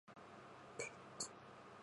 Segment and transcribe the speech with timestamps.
[0.79, 1.31] ペット